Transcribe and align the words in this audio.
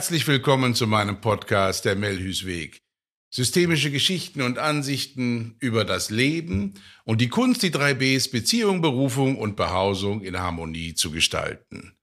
Herzlich 0.00 0.26
willkommen 0.26 0.74
zu 0.74 0.86
meinem 0.86 1.20
Podcast 1.20 1.84
Der 1.84 1.94
Melhüsweg. 1.94 2.80
Systemische 3.28 3.90
Geschichten 3.90 4.40
und 4.40 4.56
Ansichten 4.56 5.56
über 5.58 5.84
das 5.84 6.08
Leben 6.08 6.80
und 7.04 7.20
die 7.20 7.28
Kunst, 7.28 7.62
die 7.62 7.70
drei 7.70 7.92
Bs 7.92 8.30
Beziehung, 8.30 8.80
Berufung 8.80 9.36
und 9.36 9.56
Behausung 9.56 10.22
in 10.22 10.38
Harmonie 10.38 10.94
zu 10.94 11.10
gestalten. 11.10 11.98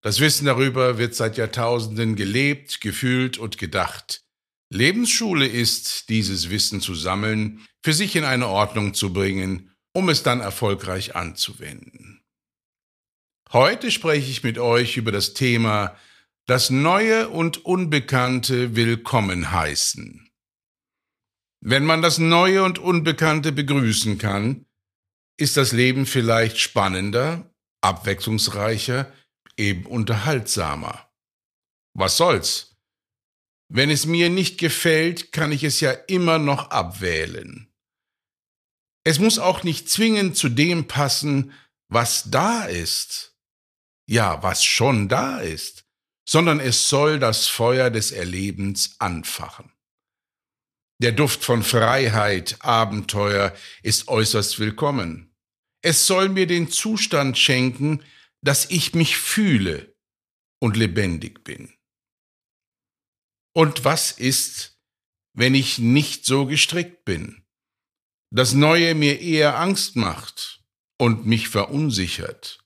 Das 0.00 0.20
Wissen 0.20 0.46
darüber 0.46 0.96
wird 0.96 1.14
seit 1.14 1.36
Jahrtausenden 1.36 2.16
gelebt, 2.16 2.80
gefühlt 2.80 3.36
und 3.36 3.58
gedacht. 3.58 4.22
Lebensschule 4.70 5.46
ist, 5.46 6.08
dieses 6.08 6.48
Wissen 6.48 6.80
zu 6.80 6.94
sammeln, 6.94 7.60
für 7.82 7.92
sich 7.92 8.16
in 8.16 8.24
eine 8.24 8.48
Ordnung 8.48 8.94
zu 8.94 9.12
bringen, 9.12 9.70
um 9.92 10.08
es 10.08 10.22
dann 10.22 10.40
erfolgreich 10.40 11.14
anzuwenden. 11.14 12.22
Heute 13.52 13.90
spreche 13.90 14.30
ich 14.30 14.42
mit 14.42 14.58
euch 14.58 14.96
über 14.96 15.12
das 15.12 15.34
Thema 15.34 15.94
das 16.46 16.68
Neue 16.68 17.30
und 17.30 17.64
Unbekannte 17.64 18.76
willkommen 18.76 19.50
heißen. 19.50 20.30
Wenn 21.62 21.86
man 21.86 22.02
das 22.02 22.18
Neue 22.18 22.64
und 22.64 22.78
Unbekannte 22.78 23.50
begrüßen 23.50 24.18
kann, 24.18 24.66
ist 25.38 25.56
das 25.56 25.72
Leben 25.72 26.04
vielleicht 26.04 26.58
spannender, 26.58 27.50
abwechslungsreicher, 27.80 29.10
eben 29.56 29.86
unterhaltsamer. 29.86 31.10
Was 31.94 32.18
soll's? 32.18 32.76
Wenn 33.72 33.88
es 33.88 34.04
mir 34.04 34.28
nicht 34.28 34.58
gefällt, 34.58 35.32
kann 35.32 35.50
ich 35.50 35.64
es 35.64 35.80
ja 35.80 35.92
immer 35.92 36.38
noch 36.38 36.70
abwählen. 36.70 37.72
Es 39.02 39.18
muss 39.18 39.38
auch 39.38 39.62
nicht 39.62 39.88
zwingend 39.88 40.36
zu 40.36 40.50
dem 40.50 40.88
passen, 40.88 41.52
was 41.88 42.30
da 42.30 42.64
ist. 42.64 43.34
Ja, 44.06 44.42
was 44.42 44.62
schon 44.62 45.08
da 45.08 45.38
ist 45.38 45.83
sondern 46.26 46.60
es 46.60 46.88
soll 46.88 47.18
das 47.18 47.46
Feuer 47.46 47.90
des 47.90 48.10
Erlebens 48.12 48.96
anfachen. 48.98 49.70
Der 51.02 51.12
Duft 51.12 51.44
von 51.44 51.62
Freiheit, 51.62 52.56
Abenteuer 52.60 53.54
ist 53.82 54.08
äußerst 54.08 54.58
willkommen. 54.58 55.34
Es 55.82 56.06
soll 56.06 56.28
mir 56.28 56.46
den 56.46 56.70
Zustand 56.70 57.36
schenken, 57.36 58.02
dass 58.42 58.70
ich 58.70 58.94
mich 58.94 59.16
fühle 59.16 59.94
und 60.60 60.76
lebendig 60.76 61.44
bin. 61.44 61.74
Und 63.54 63.84
was 63.84 64.12
ist, 64.12 64.78
wenn 65.34 65.54
ich 65.54 65.78
nicht 65.78 66.24
so 66.24 66.46
gestrickt 66.46 67.04
bin? 67.04 67.44
Das 68.30 68.52
Neue 68.54 68.94
mir 68.94 69.20
eher 69.20 69.58
Angst 69.58 69.96
macht 69.96 70.64
und 70.98 71.26
mich 71.26 71.48
verunsichert. 71.48 72.63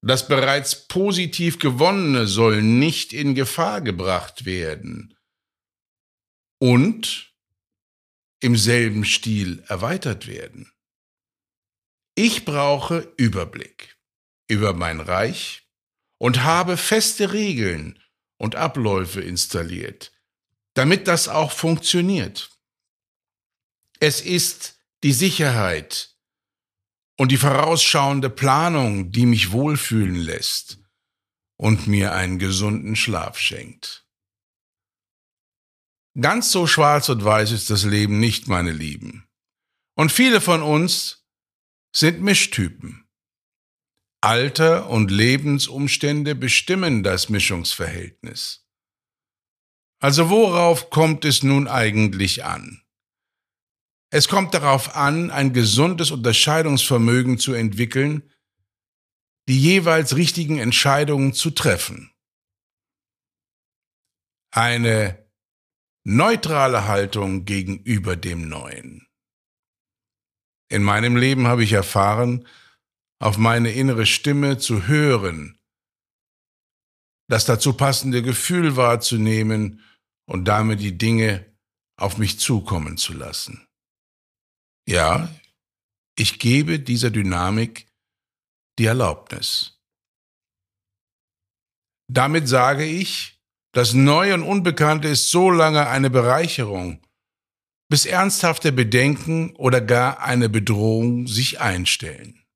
Das 0.00 0.28
bereits 0.28 0.86
positiv 0.86 1.58
gewonnene 1.58 2.26
soll 2.26 2.62
nicht 2.62 3.12
in 3.12 3.34
Gefahr 3.34 3.80
gebracht 3.80 4.44
werden 4.44 5.16
und 6.60 7.34
im 8.40 8.56
selben 8.56 9.04
Stil 9.04 9.64
erweitert 9.66 10.26
werden. 10.28 10.72
Ich 12.14 12.44
brauche 12.44 13.12
Überblick 13.16 13.96
über 14.48 14.72
mein 14.72 15.00
Reich 15.00 15.68
und 16.18 16.42
habe 16.44 16.76
feste 16.76 17.32
Regeln 17.32 18.02
und 18.38 18.54
Abläufe 18.56 19.20
installiert, 19.20 20.12
damit 20.74 21.08
das 21.08 21.28
auch 21.28 21.52
funktioniert. 21.52 22.50
Es 24.00 24.20
ist 24.20 24.80
die 25.02 25.12
Sicherheit, 25.12 26.16
und 27.18 27.32
die 27.32 27.36
vorausschauende 27.36 28.30
Planung, 28.30 29.10
die 29.10 29.26
mich 29.26 29.50
wohlfühlen 29.50 30.14
lässt 30.14 30.78
und 31.56 31.88
mir 31.88 32.14
einen 32.14 32.38
gesunden 32.38 32.96
Schlaf 32.96 33.38
schenkt. 33.38 34.06
Ganz 36.20 36.50
so 36.52 36.66
schwarz 36.66 37.08
und 37.08 37.22
weiß 37.22 37.52
ist 37.52 37.70
das 37.70 37.84
Leben 37.84 38.20
nicht, 38.20 38.48
meine 38.48 38.72
Lieben. 38.72 39.28
Und 39.94 40.12
viele 40.12 40.40
von 40.40 40.62
uns 40.62 41.26
sind 41.94 42.22
Mischtypen. 42.22 43.04
Alter 44.20 44.88
und 44.88 45.10
Lebensumstände 45.10 46.34
bestimmen 46.34 47.02
das 47.02 47.28
Mischungsverhältnis. 47.28 48.66
Also 50.00 50.30
worauf 50.30 50.90
kommt 50.90 51.24
es 51.24 51.42
nun 51.42 51.66
eigentlich 51.66 52.44
an? 52.44 52.82
Es 54.10 54.28
kommt 54.28 54.54
darauf 54.54 54.96
an, 54.96 55.30
ein 55.30 55.52
gesundes 55.52 56.10
Unterscheidungsvermögen 56.10 57.38
zu 57.38 57.52
entwickeln, 57.52 58.22
die 59.48 59.60
jeweils 59.60 60.16
richtigen 60.16 60.58
Entscheidungen 60.58 61.34
zu 61.34 61.50
treffen. 61.50 62.10
Eine 64.50 65.30
neutrale 66.04 66.86
Haltung 66.86 67.44
gegenüber 67.44 68.16
dem 68.16 68.48
Neuen. 68.48 69.06
In 70.70 70.82
meinem 70.82 71.16
Leben 71.16 71.46
habe 71.46 71.64
ich 71.64 71.72
erfahren, 71.72 72.46
auf 73.20 73.36
meine 73.36 73.72
innere 73.72 74.06
Stimme 74.06 74.58
zu 74.58 74.86
hören, 74.86 75.58
das 77.28 77.44
dazu 77.44 77.74
passende 77.74 78.22
Gefühl 78.22 78.76
wahrzunehmen 78.76 79.82
und 80.26 80.46
damit 80.46 80.80
die 80.80 80.96
Dinge 80.96 81.54
auf 81.96 82.16
mich 82.16 82.38
zukommen 82.38 82.96
zu 82.96 83.12
lassen. 83.12 83.67
Ja, 84.88 85.28
ich 86.16 86.38
gebe 86.38 86.80
dieser 86.80 87.10
Dynamik 87.10 87.92
die 88.78 88.86
Erlaubnis. 88.86 89.82
Damit 92.10 92.48
sage 92.48 92.86
ich, 92.86 93.38
das 93.74 93.92
Neue 93.92 94.32
und 94.32 94.44
Unbekannte 94.44 95.08
ist 95.08 95.30
so 95.30 95.50
lange 95.50 95.88
eine 95.88 96.08
Bereicherung, 96.08 97.06
bis 97.90 98.06
ernsthafte 98.06 98.72
Bedenken 98.72 99.54
oder 99.56 99.82
gar 99.82 100.22
eine 100.22 100.48
Bedrohung 100.48 101.26
sich 101.26 101.60
einstellen. 101.60 102.46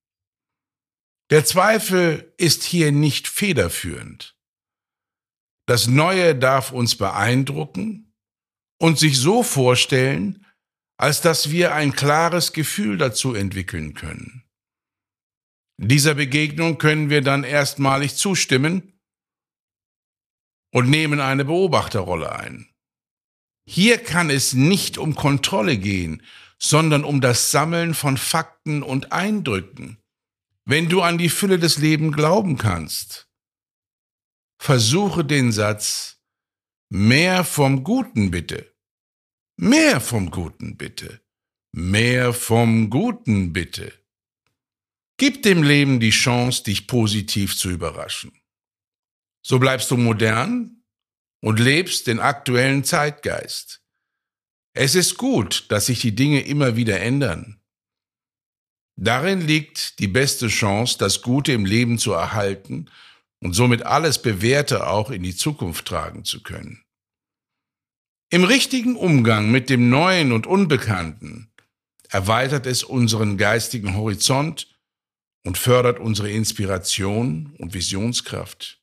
Der 1.29 1.45
Zweifel 1.45 2.33
ist 2.39 2.63
hier 2.63 2.93
nicht 2.93 3.29
federführend. 3.29 4.39
Das 5.67 5.87
Neue 5.87 6.35
darf 6.35 6.73
uns 6.73 6.97
beeindrucken 6.97 8.15
und 8.81 8.99
sich 8.99 9.19
so 9.19 9.43
vorstellen, 9.43 10.47
als 11.03 11.21
dass 11.21 11.51
wir 11.51 11.75
ein 11.75 11.95
klares 11.95 12.53
Gefühl 12.53 12.97
dazu 12.97 13.35
entwickeln 13.35 13.95
können. 13.95 14.45
Dieser 15.77 16.15
Begegnung 16.15 16.79
können 16.79 17.11
wir 17.11 17.23
dann 17.23 17.43
erstmalig 17.43 18.15
zustimmen 18.15 19.01
und 20.73 20.89
nehmen 20.89 21.19
eine 21.19 21.45
Beobachterrolle 21.45 22.31
ein. 22.37 22.69
Hier 23.69 23.99
kann 23.99 24.31
es 24.31 24.53
nicht 24.53 24.97
um 24.97 25.17
Kontrolle 25.17 25.77
gehen, 25.77 26.23
sondern 26.57 27.03
um 27.03 27.21
das 27.21 27.51
Sammeln 27.51 27.95
von 27.95 28.17
Fakten 28.17 28.85
und 28.85 29.11
Eindrücken. 29.11 29.99
Wenn 30.65 30.89
du 30.89 31.03
an 31.03 31.19
die 31.19 31.31
Fülle 31.31 31.59
des 31.59 31.79
Lebens 31.79 32.15
glauben 32.15 32.59
kannst, 32.59 33.29
versuche 34.61 35.25
den 35.25 35.51
Satz, 35.51 36.21
mehr 36.91 37.43
vom 37.43 37.83
Guten 37.83 38.31
bitte 38.31 38.72
Mehr 39.65 40.01
vom 40.01 40.33
Guten 40.33 40.77
bitte. 40.77 41.21
Mehr 41.71 42.33
vom 42.33 42.91
Guten 42.91 43.53
bitte. 43.53 43.93
Gib 45.19 45.45
dem 45.45 45.63
Leben 45.63 46.01
die 46.01 46.11
Chance, 46.11 46.65
dich 46.65 46.89
positiv 46.89 47.57
zu 47.57 47.71
überraschen. 47.71 48.33
So 49.41 49.61
bleibst 49.61 49.89
du 49.93 49.97
modern 49.97 50.83
und 51.41 51.61
lebst 51.61 52.09
den 52.09 52.19
aktuellen 52.19 52.83
Zeitgeist. 52.83 53.85
Es 54.75 54.97
ist 54.97 55.17
gut, 55.17 55.67
dass 55.69 55.87
sich 55.87 56.01
die 56.01 56.17
Dinge 56.17 56.41
immer 56.41 56.75
wieder 56.75 56.99
ändern. 56.99 57.63
Darin 58.97 59.43
liegt 59.43 60.01
die 60.01 60.09
beste 60.09 60.49
Chance, 60.49 60.99
das 60.99 61.23
Gute 61.23 61.53
im 61.53 61.67
Leben 61.67 61.99
zu 61.99 62.11
erhalten 62.11 62.91
und 63.39 63.53
somit 63.53 63.85
alles 63.85 64.21
Bewährte 64.21 64.89
auch 64.89 65.13
in 65.13 65.23
die 65.23 65.37
Zukunft 65.37 65.87
tragen 65.87 66.25
zu 66.25 66.43
können. 66.43 66.85
Im 68.33 68.45
richtigen 68.45 68.97
Umgang 68.97 69.51
mit 69.51 69.69
dem 69.69 69.91
Neuen 69.91 70.33
und 70.33 70.47
Unbekannten 70.47 71.53
erweitert 72.09 72.65
es 72.65 72.83
unseren 72.83 73.37
geistigen 73.37 73.95
Horizont 73.95 74.75
und 75.45 75.59
fördert 75.59 76.01
unsere 76.01 76.31
Inspiration 76.31 77.55
und 77.59 77.75
Visionskraft. 77.75 78.81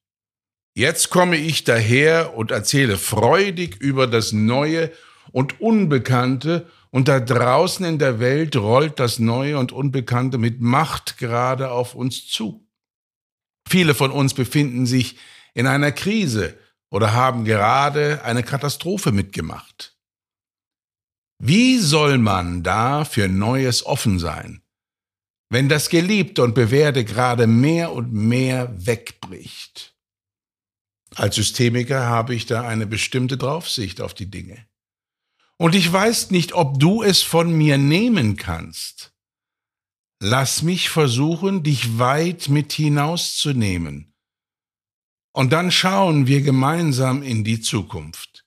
Jetzt 0.76 1.10
komme 1.10 1.36
ich 1.38 1.64
daher 1.64 2.38
und 2.38 2.52
erzähle 2.52 2.96
freudig 2.96 3.78
über 3.78 4.06
das 4.06 4.34
Neue 4.34 4.92
und 5.32 5.60
Unbekannte, 5.60 6.68
und 6.92 7.08
da 7.08 7.20
draußen 7.20 7.84
in 7.88 7.98
der 7.98 8.20
Welt 8.20 8.56
rollt 8.56 9.00
das 9.00 9.18
Neue 9.18 9.58
und 9.58 9.72
Unbekannte 9.72 10.38
mit 10.38 10.62
Macht 10.62 11.18
gerade 11.18 11.72
auf 11.72 11.96
uns 11.96 12.28
zu. 12.28 12.68
Viele 13.68 13.96
von 13.96 14.12
uns 14.12 14.36
befinden 14.36 14.86
sich 14.86 15.18
in 15.56 15.66
einer 15.66 15.92
Krise, 15.92 16.56
oder 16.92 17.14
haben 17.14 17.46
gerade 17.46 18.24
eine 18.24 18.44
Katastrophe 18.44 19.12
mitgemacht. 19.12 19.96
Wie 21.42 21.78
soll 21.78 22.18
man 22.18 22.64
da 22.64 23.06
für 23.06 23.28
Neues 23.28 23.86
offen 23.86 24.20
sein, 24.20 24.62
wenn 25.50 25.70
das 25.70 25.90
Geliebte 25.90 26.44
und 26.44 26.54
Bewährte 26.54 27.06
gerade 27.06 27.48
mehr 27.48 27.94
und 27.94 28.12
mehr 28.12 28.74
wegbricht? 28.86 29.96
Als 31.16 31.36
Systemiker 31.36 32.06
habe 32.06 32.36
ich 32.36 32.46
da 32.46 32.68
eine 32.68 32.86
bestimmte 32.86 33.38
Draufsicht 33.38 34.02
auf 34.02 34.14
die 34.14 34.30
Dinge. 34.30 34.68
Und 35.58 35.76
ich 35.76 35.92
weiß 35.92 36.32
nicht, 36.32 36.54
ob 36.54 36.80
du 36.80 37.04
es 37.04 37.22
von 37.22 37.52
mir 37.52 37.78
nehmen 37.78 38.38
kannst. 38.38 39.14
Lass 40.22 40.62
mich 40.62 40.90
versuchen, 40.90 41.64
dich 41.64 41.98
weit 41.98 42.50
mit 42.50 42.74
hinauszunehmen. 42.74 44.14
Und 45.32 45.52
dann 45.52 45.72
schauen 45.72 46.28
wir 46.28 46.42
gemeinsam 46.42 47.24
in 47.24 47.44
die 47.44 47.62
Zukunft. 47.62 48.46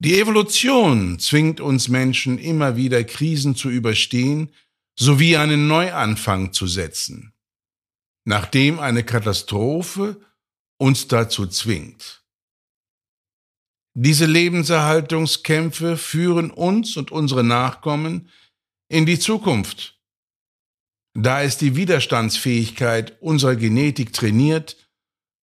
Die 0.00 0.20
Evolution 0.20 1.18
zwingt 1.18 1.60
uns 1.60 1.88
Menschen 1.88 2.38
immer 2.38 2.76
wieder 2.76 3.02
Krisen 3.02 3.56
zu 3.56 3.68
überstehen 3.68 4.52
sowie 4.98 5.36
einen 5.36 5.66
Neuanfang 5.66 6.52
zu 6.52 6.66
setzen, 6.66 7.32
nachdem 8.24 8.78
eine 8.78 9.04
Katastrophe 9.04 10.20
uns 10.78 11.08
dazu 11.08 11.46
zwingt. 11.46 12.24
Diese 13.94 14.26
Lebenserhaltungskämpfe 14.26 15.96
führen 15.96 16.52
uns 16.52 16.96
und 16.96 17.10
unsere 17.10 17.42
Nachkommen 17.42 18.28
in 18.88 19.06
die 19.06 19.18
Zukunft. 19.18 20.00
Da 21.14 21.42
ist 21.42 21.60
die 21.60 21.74
Widerstandsfähigkeit 21.74 23.20
unserer 23.20 23.56
Genetik 23.56 24.12
trainiert 24.12 24.87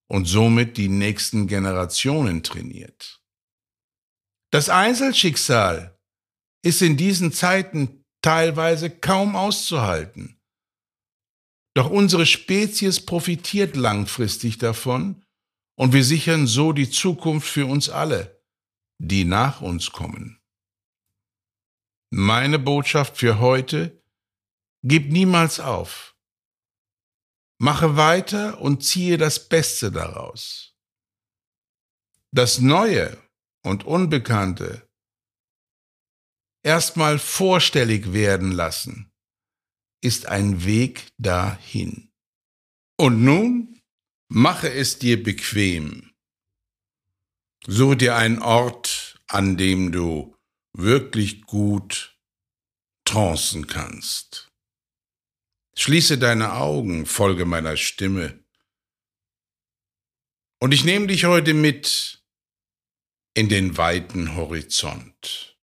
und 0.07 0.25
somit 0.25 0.77
die 0.77 0.89
nächsten 0.89 1.47
Generationen 1.47 2.43
trainiert. 2.43 3.21
Das 4.51 4.69
Einzelschicksal 4.69 5.99
ist 6.63 6.81
in 6.81 6.97
diesen 6.97 7.31
Zeiten 7.31 8.05
teilweise 8.21 8.89
kaum 8.89 9.35
auszuhalten. 9.35 10.39
Doch 11.75 11.89
unsere 11.89 12.25
Spezies 12.25 13.05
profitiert 13.05 13.75
langfristig 13.75 14.57
davon 14.57 15.25
und 15.77 15.93
wir 15.93 16.03
sichern 16.03 16.47
so 16.47 16.71
die 16.71 16.89
Zukunft 16.89 17.47
für 17.47 17.65
uns 17.65 17.89
alle, 17.89 18.41
die 18.97 19.25
nach 19.25 19.61
uns 19.61 19.91
kommen. 19.91 20.39
Meine 22.11 22.59
Botschaft 22.59 23.17
für 23.17 23.39
heute, 23.39 24.01
gib 24.83 25.11
niemals 25.11 25.59
auf. 25.59 26.14
Mache 27.57 27.95
weiter 27.95 28.59
und 28.61 28.83
ziehe 28.83 29.17
das 29.17 29.47
Beste 29.47 29.91
daraus. 29.91 30.75
Das 32.31 32.59
Neue 32.59 33.17
und 33.63 33.85
Unbekannte 33.85 34.87
erstmal 36.65 37.19
vorstellig 37.19 38.11
werden 38.11 38.51
lassen, 38.51 39.11
ist 40.01 40.25
ein 40.25 40.65
Weg 40.65 41.07
dahin. 41.17 42.11
Und 42.97 43.23
nun 43.23 43.81
mache 44.29 44.71
es 44.71 44.99
dir 44.99 45.21
bequem. 45.21 46.13
Suche 47.67 47.97
dir 47.97 48.15
einen 48.15 48.41
Ort, 48.41 49.19
an 49.27 49.57
dem 49.57 49.91
du 49.91 50.35
wirklich 50.73 51.43
gut 51.43 52.17
trancen 53.05 53.67
kannst. 53.67 54.51
Schließe 55.77 56.17
deine 56.17 56.53
Augen, 56.53 57.05
folge 57.05 57.45
meiner 57.45 57.77
Stimme. 57.77 58.43
Und 60.59 60.73
ich 60.73 60.85
nehme 60.85 61.07
dich 61.07 61.25
heute 61.25 61.53
mit 61.53 62.23
in 63.33 63.49
den 63.49 63.77
weiten 63.77 64.35
Horizont. 64.35 65.59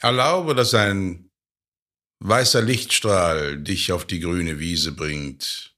Erlaube, 0.00 0.54
dass 0.54 0.74
ein 0.74 1.30
weißer 2.20 2.60
Lichtstrahl 2.60 3.62
dich 3.62 3.92
auf 3.92 4.04
die 4.04 4.20
grüne 4.20 4.58
Wiese 4.58 4.92
bringt. 4.92 5.76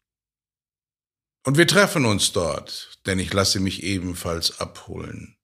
Und 1.44 1.58
wir 1.58 1.66
treffen 1.66 2.06
uns 2.06 2.32
dort, 2.32 3.00
denn 3.06 3.18
ich 3.18 3.32
lasse 3.32 3.60
mich 3.60 3.82
ebenfalls 3.82 4.58
abholen. 4.60 5.36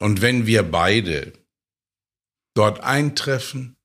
Und 0.00 0.20
wenn 0.20 0.46
wir 0.46 0.64
beide 0.64 1.32
dort 2.54 2.80
eintreffen, 2.80 3.77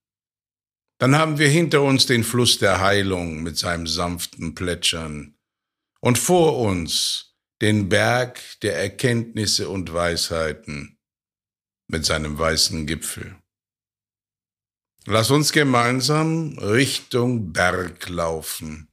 dann 1.04 1.18
haben 1.18 1.38
wir 1.38 1.50
hinter 1.50 1.82
uns 1.82 2.06
den 2.06 2.24
Fluss 2.24 2.60
der 2.60 2.80
Heilung 2.80 3.44
mit 3.44 3.58
seinem 3.58 3.88
sanften 3.88 4.56
Plätschern 4.56 5.36
und 6.00 6.18
vor 6.18 6.58
uns 6.60 7.36
den 7.62 7.90
Berg 7.90 8.40
der 8.62 8.78
Erkenntnisse 8.78 9.68
und 9.68 9.92
Weisheiten 9.94 10.98
mit 11.90 12.06
seinem 12.06 12.40
weißen 12.40 12.88
Gipfel. 12.88 13.36
Lass 15.06 15.30
uns 15.30 15.52
gemeinsam 15.52 16.58
Richtung 16.58 17.52
Berg 17.52 18.08
laufen. 18.08 18.88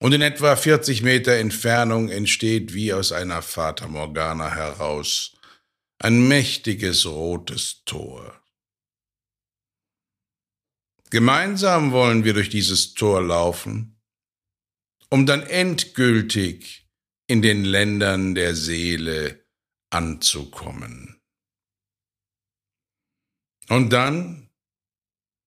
Und 0.00 0.14
in 0.14 0.22
etwa 0.22 0.56
40 0.56 1.02
Meter 1.02 1.34
Entfernung 1.34 2.08
entsteht 2.08 2.74
wie 2.74 2.92
aus 2.92 3.12
einer 3.12 3.42
Fata 3.42 3.86
Morgana 3.86 4.50
heraus 4.52 5.36
ein 6.00 6.26
mächtiges 6.26 7.06
rotes 7.06 7.84
Tor. 7.84 8.41
Gemeinsam 11.12 11.92
wollen 11.92 12.24
wir 12.24 12.32
durch 12.32 12.48
dieses 12.48 12.94
Tor 12.94 13.20
laufen, 13.20 14.00
um 15.10 15.26
dann 15.26 15.42
endgültig 15.42 16.88
in 17.26 17.42
den 17.42 17.66
Ländern 17.66 18.34
der 18.34 18.56
Seele 18.56 19.46
anzukommen. 19.90 21.20
Und 23.68 23.90
dann, 23.90 24.48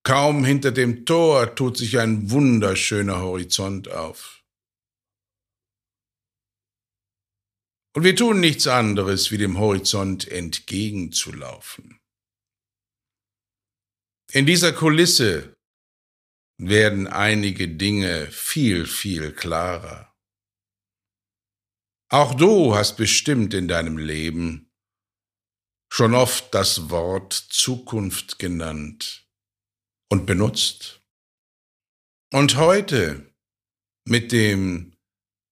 kaum 0.03 0.45
hinter 0.45 0.71
dem 0.71 1.03
Tor, 1.03 1.55
tut 1.55 1.77
sich 1.77 1.97
ein 1.97 2.29
wunderschöner 2.29 3.21
Horizont 3.21 3.87
auf. 3.87 4.43
Und 7.95 8.03
wir 8.03 8.15
tun 8.15 8.39
nichts 8.39 8.67
anderes, 8.67 9.31
wie 9.31 9.39
dem 9.39 9.57
Horizont 9.57 10.27
entgegenzulaufen. 10.27 11.99
In 14.31 14.45
dieser 14.45 14.71
Kulisse 14.71 15.54
werden 16.57 17.07
einige 17.07 17.67
Dinge 17.67 18.27
viel, 18.27 18.85
viel 18.85 19.31
klarer. 19.33 20.15
Auch 22.09 22.35
du 22.35 22.75
hast 22.75 22.97
bestimmt 22.97 23.53
in 23.53 23.67
deinem 23.67 23.97
Leben 23.97 24.71
schon 25.91 26.13
oft 26.13 26.53
das 26.53 26.89
Wort 26.89 27.33
Zukunft 27.33 28.39
genannt 28.39 29.27
und 30.09 30.25
benutzt. 30.25 31.01
Und 32.31 32.57
heute 32.57 33.33
mit 34.05 34.31
dem 34.31 34.95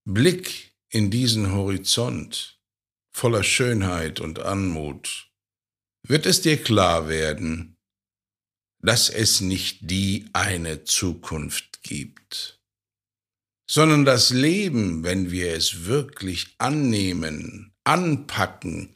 Blick 0.04 0.74
in 0.90 1.10
diesen 1.10 1.52
Horizont 1.52 2.60
voller 3.10 3.42
Schönheit 3.42 4.20
und 4.20 4.38
Anmut 4.38 5.30
wird 6.06 6.26
es 6.26 6.42
dir 6.42 6.62
klar 6.62 7.08
werden, 7.08 7.73
dass 8.84 9.08
es 9.08 9.40
nicht 9.40 9.90
die 9.90 10.26
eine 10.32 10.84
Zukunft 10.84 11.82
gibt 11.82 12.60
sondern 13.66 14.04
das 14.04 14.30
Leben, 14.30 15.04
wenn 15.04 15.30
wir 15.30 15.54
es 15.54 15.86
wirklich 15.86 16.54
annehmen, 16.58 17.74
anpacken 17.84 18.92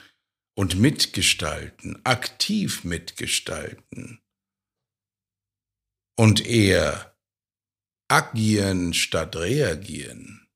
und 0.55 0.79
mitgestalten, 0.79 2.01
aktiv 2.05 2.85
mitgestalten 2.85 4.21
und 6.17 6.45
eher 6.45 7.17
agieren 8.09 8.95
statt 8.95 9.37
reagieren, 9.37 10.49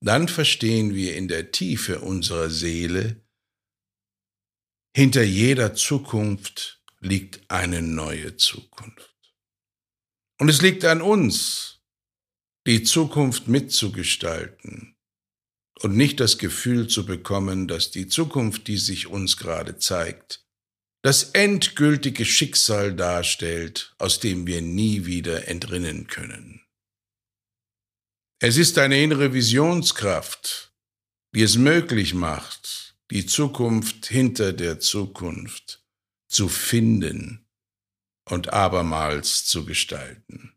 dann 0.00 0.28
verstehen 0.28 0.94
wir 0.94 1.16
in 1.16 1.28
der 1.28 1.50
Tiefe 1.50 2.00
unserer 2.00 2.50
Seele, 2.50 3.24
hinter 4.94 5.22
jeder 5.22 5.74
Zukunft 5.74 6.77
liegt 7.00 7.50
eine 7.50 7.82
neue 7.82 8.36
Zukunft. 8.36 9.14
Und 10.38 10.48
es 10.48 10.62
liegt 10.62 10.84
an 10.84 11.02
uns, 11.02 11.80
die 12.66 12.82
Zukunft 12.82 13.48
mitzugestalten 13.48 14.96
und 15.80 15.96
nicht 15.96 16.20
das 16.20 16.38
Gefühl 16.38 16.88
zu 16.88 17.06
bekommen, 17.06 17.68
dass 17.68 17.90
die 17.90 18.08
Zukunft, 18.08 18.68
die 18.68 18.78
sich 18.78 19.06
uns 19.06 19.36
gerade 19.36 19.78
zeigt, 19.78 20.44
das 21.02 21.30
endgültige 21.30 22.24
Schicksal 22.24 22.94
darstellt, 22.94 23.94
aus 23.98 24.20
dem 24.20 24.46
wir 24.46 24.60
nie 24.60 25.06
wieder 25.06 25.48
entrinnen 25.48 26.08
können. 26.08 26.62
Es 28.40 28.56
ist 28.56 28.78
eine 28.78 29.02
innere 29.02 29.32
Visionskraft, 29.32 30.72
die 31.34 31.42
es 31.42 31.56
möglich 31.56 32.14
macht, 32.14 32.96
die 33.10 33.26
Zukunft 33.26 34.06
hinter 34.06 34.52
der 34.52 34.80
Zukunft 34.80 35.82
zu 36.28 36.48
finden 36.48 37.46
und 38.24 38.52
abermals 38.52 39.44
zu 39.46 39.64
gestalten. 39.64 40.54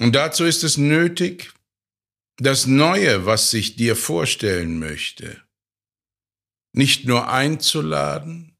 Und 0.00 0.14
dazu 0.14 0.44
ist 0.44 0.64
es 0.64 0.76
nötig, 0.76 1.52
das 2.38 2.66
Neue, 2.66 3.26
was 3.26 3.50
sich 3.50 3.76
dir 3.76 3.94
vorstellen 3.94 4.78
möchte, 4.78 5.42
nicht 6.74 7.04
nur 7.04 7.28
einzuladen, 7.28 8.56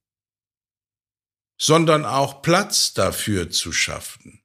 sondern 1.59 2.05
auch 2.05 2.43
Platz 2.43 2.93
dafür 2.93 3.51
zu 3.51 3.73
schaffen. 3.73 4.43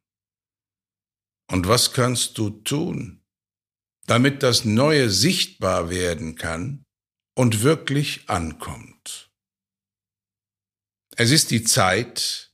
Und 1.49 1.67
was 1.67 1.93
kannst 1.93 2.37
du 2.37 2.49
tun? 2.49 3.17
damit 4.07 4.41
das 4.41 4.65
Neue 4.65 5.09
sichtbar 5.09 5.89
werden 5.89 6.35
kann 6.35 6.85
und 7.35 7.61
wirklich 7.61 8.27
ankommt. 8.27 8.96
Es 11.19 11.31
ist 11.31 11.49
die 11.49 11.63
Zeit, 11.63 12.53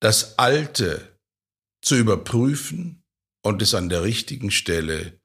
das 0.00 0.38
Alte 0.38 1.18
zu 1.82 1.96
überprüfen 1.96 3.02
und 3.42 3.60
es 3.62 3.74
an 3.74 3.88
der 3.88 4.04
richtigen 4.04 4.52
Stelle 4.52 5.20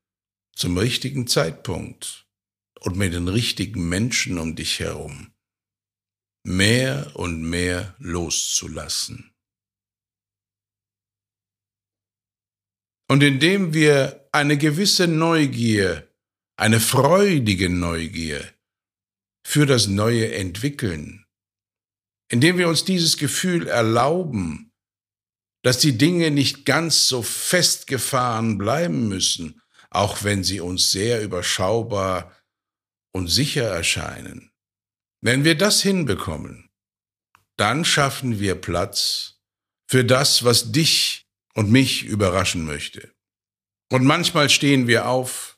zum 0.56 0.78
richtigen 0.78 1.28
Zeitpunkt 1.28 2.28
und 2.80 2.96
mit 2.96 3.14
den 3.14 3.28
richtigen 3.28 3.88
Menschen 3.88 4.40
um 4.40 4.56
dich 4.56 4.80
herum 4.80 5.32
mehr 6.44 7.16
und 7.16 7.44
mehr 7.44 7.96
loszulassen. 8.00 9.32
Und 13.08 13.22
indem 13.22 13.74
wir 13.74 14.28
eine 14.32 14.58
gewisse 14.58 15.08
Neugier, 15.08 16.12
eine 16.58 16.80
freudige 16.80 17.70
Neugier 17.70 18.54
für 19.46 19.66
das 19.66 19.88
Neue 19.88 20.34
entwickeln, 20.34 21.25
indem 22.30 22.58
wir 22.58 22.68
uns 22.68 22.86
dieses 22.86 23.18
Gefühl 23.18 23.68
erlauben, 23.68 24.72
dass 25.64 25.80
die 25.80 25.98
Dinge 25.98 26.32
nicht 26.32 26.66
ganz 26.66 27.08
so 27.08 27.22
festgefahren 27.24 28.58
bleiben 28.58 29.08
müssen, 29.08 29.62
auch 29.90 30.24
wenn 30.24 30.44
sie 30.44 30.60
uns 30.60 30.92
sehr 30.92 31.24
überschaubar 31.24 32.36
und 33.14 33.28
sicher 33.28 33.64
erscheinen. 33.64 34.52
Wenn 35.22 35.44
wir 35.44 35.58
das 35.58 35.82
hinbekommen, 35.82 36.70
dann 37.58 37.86
schaffen 37.86 38.40
wir 38.40 38.56
Platz 38.56 39.40
für 39.88 40.04
das, 40.04 40.44
was 40.44 40.72
dich 40.72 41.26
und 41.54 41.72
mich 41.72 42.04
überraschen 42.04 42.66
möchte. 42.66 43.12
Und 43.92 44.04
manchmal 44.04 44.50
stehen 44.50 44.88
wir 44.88 45.08
auf 45.08 45.58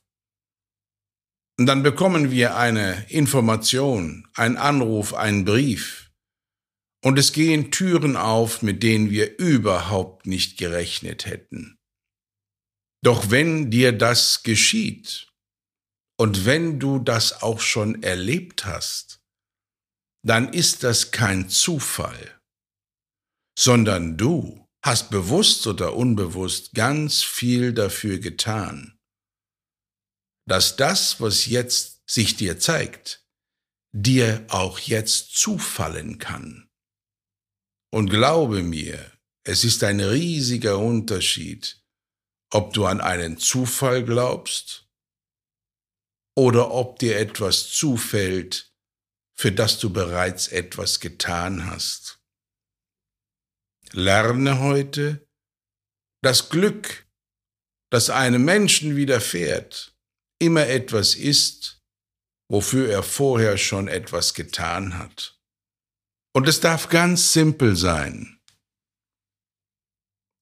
und 1.58 1.66
dann 1.66 1.82
bekommen 1.82 2.30
wir 2.30 2.56
eine 2.56 3.06
Information, 3.10 4.28
einen 4.36 4.58
Anruf, 4.58 5.14
einen 5.14 5.44
Brief. 5.44 6.07
Und 7.04 7.20
es 7.20 7.32
gehen 7.32 7.72
Türen 7.72 8.16
auf, 8.16 8.62
mit 8.62 8.84
denen 8.84 9.12
wir 9.12 9.38
überhaupt 9.38 10.26
nicht 10.26 10.58
gerechnet 10.58 11.26
hätten. 11.26 11.78
Doch 13.04 13.30
wenn 13.30 13.70
dir 13.70 13.92
das 13.92 14.44
geschieht 14.44 15.28
und 16.20 16.46
wenn 16.46 16.80
du 16.80 17.00
das 17.00 17.44
auch 17.44 17.60
schon 17.60 18.02
erlebt 18.02 18.66
hast, 18.66 19.22
dann 20.26 20.52
ist 20.52 20.84
das 20.84 21.12
kein 21.12 21.50
Zufall, 21.50 22.42
sondern 23.58 24.18
du 24.18 24.68
hast 24.84 25.10
bewusst 25.10 25.68
oder 25.68 25.96
unbewusst 25.96 26.74
ganz 26.74 27.24
viel 27.24 27.74
dafür 27.74 28.20
getan, 28.20 28.98
dass 30.48 30.76
das, 30.76 31.22
was 31.22 31.46
jetzt 31.46 32.02
sich 32.10 32.36
dir 32.36 32.60
zeigt, 32.60 33.26
dir 33.94 34.46
auch 34.50 34.80
jetzt 34.80 35.36
zufallen 35.36 36.20
kann. 36.20 36.67
Und 37.92 38.10
glaube 38.10 38.64
mir, 38.64 39.12
es 39.44 39.64
ist 39.64 39.84
ein 39.84 40.02
riesiger 40.02 40.78
Unterschied, 40.78 41.82
ob 42.52 42.74
du 42.74 42.86
an 42.86 43.02
einen 43.02 43.38
Zufall 43.38 44.04
glaubst 44.04 44.88
oder 46.36 46.72
ob 46.72 47.00
dir 47.00 47.18
etwas 47.18 47.70
zufällt, 47.70 48.74
für 49.36 49.52
das 49.52 49.80
du 49.80 49.92
bereits 49.92 50.48
etwas 50.50 51.00
getan 51.00 51.66
hast. 51.66 52.20
Lerne 53.92 54.60
heute, 54.60 55.28
das 56.22 56.50
Glück, 56.50 57.08
das 57.90 58.10
einem 58.10 58.44
Menschen 58.44 58.96
widerfährt, 58.96 59.96
immer 60.40 60.68
etwas 60.68 61.16
ist, 61.16 61.82
wofür 62.50 62.90
er 62.90 63.04
vorher 63.04 63.58
schon 63.58 63.88
etwas 63.88 64.34
getan 64.34 64.98
hat. 64.98 65.37
Und 66.38 66.48
es 66.48 66.60
darf 66.60 66.90
ganz 66.90 67.34
simpel 67.34 67.76
sein. 67.76 68.40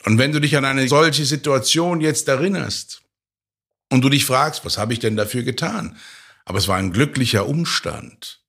Und 0.04 0.18
wenn 0.18 0.34
du 0.34 0.42
dich 0.42 0.58
an 0.58 0.66
eine 0.66 0.90
solche 0.90 1.24
Situation 1.24 2.02
jetzt 2.02 2.28
erinnerst 2.28 3.02
und 3.90 4.02
du 4.02 4.10
dich 4.10 4.26
fragst, 4.26 4.66
was 4.66 4.78
habe 4.78 4.92
ich 4.92 5.00
denn 5.00 5.16
dafür 5.16 5.44
getan? 5.44 5.98
Aber 6.44 6.58
es 6.58 6.68
war 6.68 6.76
ein 6.76 6.92
glücklicher 6.92 7.48
Umstand. 7.48 8.44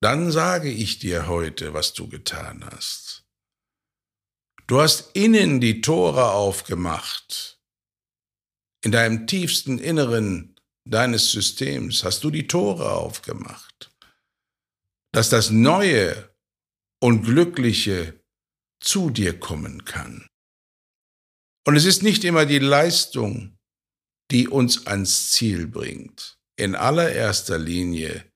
Dann 0.00 0.32
sage 0.32 0.70
ich 0.70 0.98
dir 0.98 1.26
heute, 1.26 1.74
was 1.74 1.92
du 1.92 2.08
getan 2.08 2.64
hast. 2.72 3.26
Du 4.66 4.80
hast 4.80 5.14
innen 5.14 5.60
die 5.60 5.82
Tore 5.82 6.30
aufgemacht. 6.30 7.60
In 8.82 8.92
deinem 8.92 9.26
tiefsten 9.26 9.78
Inneren 9.78 10.58
deines 10.86 11.32
Systems 11.32 12.02
hast 12.02 12.24
du 12.24 12.30
die 12.30 12.46
Tore 12.46 12.92
aufgemacht, 12.92 13.90
dass 15.18 15.30
das 15.30 15.50
Neue 15.50 16.32
und 17.02 17.24
Glückliche 17.24 18.24
zu 18.80 19.10
dir 19.10 19.36
kommen 19.36 19.84
kann. 19.84 20.28
Und 21.66 21.74
es 21.74 21.86
ist 21.86 22.04
nicht 22.04 22.22
immer 22.22 22.46
die 22.46 22.60
Leistung, 22.60 23.58
die 24.30 24.46
uns 24.46 24.86
ans 24.86 25.32
Ziel 25.32 25.66
bringt. 25.66 26.38
In 26.56 26.76
allererster 26.76 27.58
Linie 27.58 28.30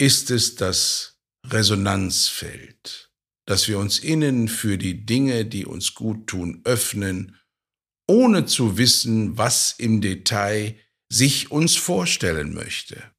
ist 0.00 0.30
es 0.30 0.54
das 0.54 1.20
Resonanzfeld 1.46 3.10
dass 3.46 3.68
wir 3.68 3.78
uns 3.78 3.98
innen 3.98 4.48
für 4.48 4.78
die 4.78 5.04
Dinge, 5.04 5.44
die 5.44 5.66
uns 5.66 5.92
gut 5.92 6.28
tun, 6.28 6.62
öffnen, 6.64 7.38
ohne 8.08 8.46
zu 8.46 8.78
wissen, 8.78 9.36
was 9.36 9.74
im 9.76 10.00
Detail 10.00 10.78
sich 11.12 11.50
uns 11.50 11.76
vorstellen 11.76 12.54
möchte. 12.54 13.13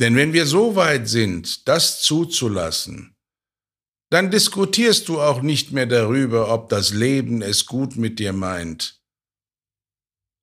Denn 0.00 0.16
wenn 0.16 0.32
wir 0.32 0.46
so 0.46 0.76
weit 0.76 1.08
sind, 1.08 1.68
das 1.68 2.02
zuzulassen, 2.02 3.16
dann 4.10 4.30
diskutierst 4.30 5.08
du 5.08 5.20
auch 5.20 5.42
nicht 5.42 5.72
mehr 5.72 5.86
darüber, 5.86 6.52
ob 6.52 6.68
das 6.68 6.92
Leben 6.92 7.42
es 7.42 7.66
gut 7.66 7.96
mit 7.96 8.18
dir 8.18 8.32
meint. 8.32 9.00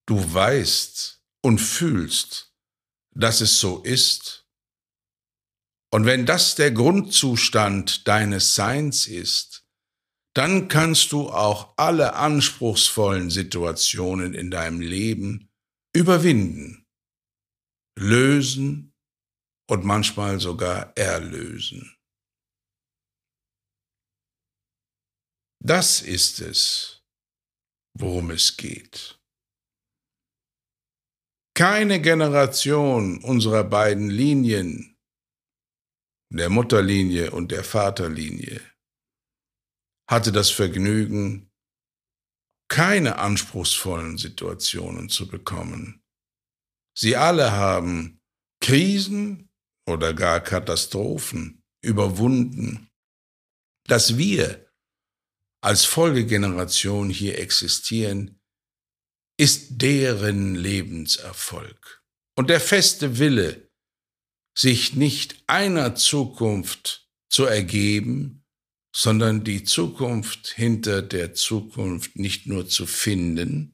Du 0.08 0.34
weißt 0.34 1.22
und 1.41 1.60
fühlst, 1.60 2.53
dass 3.13 3.41
es 3.41 3.60
so 3.60 3.81
ist 3.84 4.41
und 5.93 6.05
wenn 6.05 6.25
das 6.25 6.55
der 6.55 6.72
Grundzustand 6.72 8.08
deines 8.08 8.55
Seins 8.55 9.08
ist, 9.08 9.65
dann 10.34 10.70
kannst 10.70 11.12
du 11.12 11.29
auch 11.29 11.74
alle 11.75 12.13
anspruchsvollen 12.13 13.29
Situationen 13.29 14.34
in 14.34 14.50
deinem 14.50 14.79
Leben 14.79 15.50
überwinden, 15.93 16.88
lösen 18.00 18.91
und 19.72 19.86
manchmal 19.86 20.38
sogar 20.42 20.92
erlösen. 20.98 21.96
Das 25.63 26.01
ist 26.01 26.42
es, 26.42 27.06
worum 27.98 28.32
es 28.32 28.58
geht. 28.58 29.18
Keine 31.56 32.01
Generation 32.01 33.24
unserer 33.24 33.63
beiden 33.63 34.10
Linien 34.10 34.98
der 36.34 36.50
Mutterlinie 36.50 37.32
und 37.32 37.51
der 37.51 37.63
Vaterlinie, 37.63 38.62
hatte 40.10 40.34
das 40.34 40.50
Vergnügen, 40.50 41.50
keine 42.70 43.20
anspruchsvollen 43.20 44.18
Situationen 44.18 45.08
zu 45.08 45.30
bekommen. 45.30 46.04
Sie 46.98 47.16
alle 47.16 47.54
haben 47.54 48.22
Krisen 48.62 49.50
oder 49.92 50.14
gar 50.14 50.40
Katastrophen 50.40 51.64
überwunden. 51.82 52.90
Dass 53.86 54.18
wir 54.18 54.72
als 55.62 55.86
Folgegeneration 55.86 57.10
hier 57.10 57.40
existieren, 57.40 58.40
ist 59.38 59.82
deren 59.82 60.56
Lebenserfolg. 60.56 62.04
Und 62.36 62.50
der 62.50 62.60
feste 62.60 63.20
Wille, 63.20 63.70
sich 64.58 64.96
nicht 64.96 65.44
einer 65.48 65.96
Zukunft 65.96 67.10
zu 67.30 67.46
ergeben, 67.46 68.44
sondern 68.94 69.44
die 69.44 69.64
Zukunft 69.64 70.48
hinter 70.48 71.02
der 71.02 71.34
Zukunft 71.34 72.18
nicht 72.18 72.48
nur 72.48 72.68
zu 72.68 72.86
finden, 72.86 73.74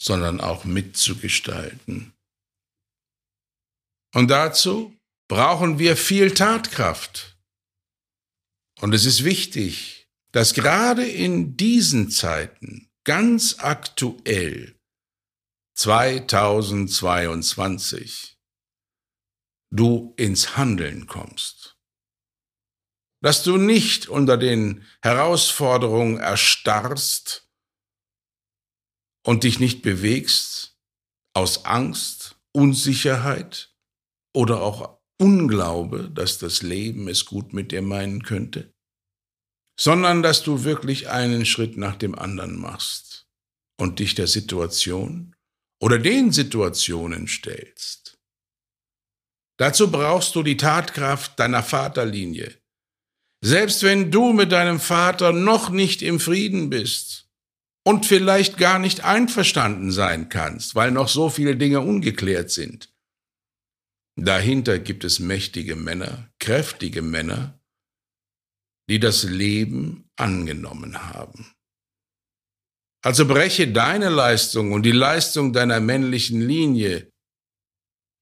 sondern 0.00 0.40
auch 0.40 0.64
mitzugestalten. 0.64 2.12
Und 4.12 4.28
dazu 4.28 4.99
brauchen 5.30 5.78
wir 5.78 5.96
viel 5.96 6.34
Tatkraft. 6.34 7.38
Und 8.80 8.92
es 8.92 9.06
ist 9.06 9.22
wichtig, 9.22 10.10
dass 10.32 10.54
gerade 10.54 11.08
in 11.08 11.56
diesen 11.56 12.10
Zeiten 12.10 12.90
ganz 13.04 13.60
aktuell 13.60 14.76
2022 15.76 18.40
du 19.70 20.14
ins 20.16 20.56
Handeln 20.56 21.06
kommst. 21.06 21.78
Dass 23.22 23.44
du 23.44 23.56
nicht 23.56 24.08
unter 24.08 24.36
den 24.36 24.84
Herausforderungen 25.00 26.18
erstarrst 26.18 27.48
und 29.24 29.44
dich 29.44 29.60
nicht 29.60 29.82
bewegst, 29.82 30.76
aus 31.34 31.66
Angst, 31.66 32.34
Unsicherheit 32.52 33.72
oder 34.34 34.62
auch 34.62 34.99
Unglaube, 35.20 36.10
dass 36.14 36.38
das 36.38 36.62
Leben 36.62 37.06
es 37.06 37.26
gut 37.26 37.52
mit 37.52 37.72
dir 37.72 37.82
meinen 37.82 38.22
könnte, 38.22 38.72
sondern 39.78 40.22
dass 40.22 40.42
du 40.42 40.64
wirklich 40.64 41.10
einen 41.10 41.44
Schritt 41.44 41.76
nach 41.76 41.96
dem 41.96 42.18
anderen 42.18 42.58
machst 42.58 43.26
und 43.78 43.98
dich 43.98 44.14
der 44.14 44.26
Situation 44.26 45.36
oder 45.78 45.98
den 45.98 46.32
Situationen 46.32 47.28
stellst. 47.28 48.18
Dazu 49.58 49.90
brauchst 49.90 50.34
du 50.36 50.42
die 50.42 50.56
Tatkraft 50.56 51.38
deiner 51.38 51.62
Vaterlinie. 51.62 52.54
Selbst 53.44 53.82
wenn 53.82 54.10
du 54.10 54.32
mit 54.32 54.52
deinem 54.52 54.80
Vater 54.80 55.32
noch 55.32 55.68
nicht 55.68 56.00
im 56.00 56.18
Frieden 56.18 56.70
bist 56.70 57.28
und 57.84 58.06
vielleicht 58.06 58.56
gar 58.56 58.78
nicht 58.78 59.04
einverstanden 59.04 59.92
sein 59.92 60.30
kannst, 60.30 60.74
weil 60.74 60.90
noch 60.90 61.08
so 61.08 61.28
viele 61.28 61.56
Dinge 61.56 61.80
ungeklärt 61.80 62.50
sind. 62.50 62.89
Dahinter 64.22 64.78
gibt 64.78 65.04
es 65.04 65.18
mächtige 65.18 65.76
Männer, 65.76 66.30
kräftige 66.38 67.00
Männer, 67.00 67.58
die 68.90 69.00
das 69.00 69.22
Leben 69.22 70.10
angenommen 70.16 71.08
haben. 71.14 71.54
Also 73.02 73.26
breche 73.26 73.72
deine 73.72 74.10
Leistung 74.10 74.72
und 74.72 74.82
die 74.82 74.92
Leistung 74.92 75.54
deiner 75.54 75.80
männlichen 75.80 76.42
Linie 76.42 77.10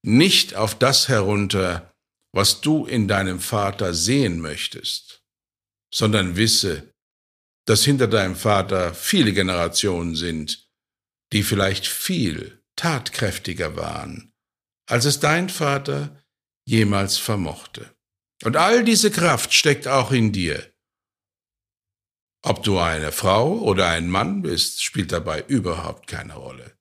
nicht 0.04 0.54
auf 0.54 0.78
das 0.78 1.08
herunter, 1.08 1.92
was 2.32 2.60
du 2.60 2.86
in 2.86 3.08
deinem 3.08 3.40
Vater 3.40 3.92
sehen 3.92 4.40
möchtest, 4.40 5.24
sondern 5.92 6.36
wisse, 6.36 6.94
dass 7.66 7.82
hinter 7.82 8.06
deinem 8.06 8.36
Vater 8.36 8.94
viele 8.94 9.32
Generationen 9.32 10.14
sind, 10.14 10.70
die 11.32 11.42
vielleicht 11.42 11.88
viel 11.88 12.62
tatkräftiger 12.76 13.74
waren, 13.74 14.27
als 14.88 15.04
es 15.04 15.20
dein 15.20 15.48
Vater 15.48 16.24
jemals 16.64 17.18
vermochte. 17.18 17.94
Und 18.44 18.56
all 18.56 18.84
diese 18.84 19.10
Kraft 19.10 19.52
steckt 19.52 19.86
auch 19.86 20.12
in 20.12 20.32
dir. 20.32 20.72
Ob 22.42 22.62
du 22.62 22.78
eine 22.78 23.12
Frau 23.12 23.58
oder 23.58 23.88
ein 23.88 24.08
Mann 24.08 24.42
bist, 24.42 24.82
spielt 24.82 25.12
dabei 25.12 25.44
überhaupt 25.48 26.06
keine 26.06 26.34
Rolle. 26.34 26.76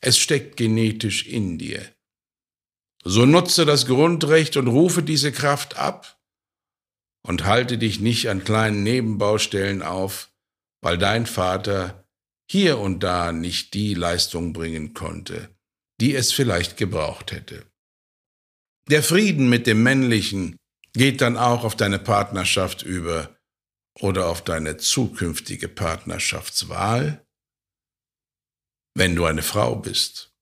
Es 0.00 0.18
steckt 0.18 0.56
genetisch 0.56 1.26
in 1.26 1.58
dir. 1.58 1.84
So 3.04 3.26
nutze 3.26 3.64
das 3.64 3.86
Grundrecht 3.86 4.56
und 4.56 4.68
rufe 4.68 5.02
diese 5.02 5.32
Kraft 5.32 5.76
ab 5.76 6.20
und 7.22 7.44
halte 7.44 7.78
dich 7.78 8.00
nicht 8.00 8.28
an 8.28 8.44
kleinen 8.44 8.82
Nebenbaustellen 8.82 9.82
auf, 9.82 10.30
weil 10.82 10.98
dein 10.98 11.26
Vater 11.26 12.06
hier 12.50 12.78
und 12.78 13.02
da 13.02 13.32
nicht 13.32 13.74
die 13.74 13.94
Leistung 13.94 14.52
bringen 14.52 14.94
konnte, 14.94 15.54
die 16.00 16.14
es 16.14 16.32
vielleicht 16.32 16.76
gebraucht 16.76 17.32
hätte. 17.32 17.66
Der 18.88 19.02
Frieden 19.02 19.48
mit 19.48 19.66
dem 19.66 19.82
Männlichen 19.82 20.56
geht 20.92 21.20
dann 21.20 21.36
auch 21.36 21.64
auf 21.64 21.76
deine 21.76 21.98
Partnerschaft 21.98 22.82
über, 22.82 23.38
oder 24.00 24.26
auf 24.26 24.42
deine 24.42 24.76
zukünftige 24.76 25.68
Partnerschaftswahl, 25.68 27.26
wenn 28.94 29.14
du 29.16 29.24
eine 29.24 29.42
Frau 29.42 29.76
bist. 29.76 30.32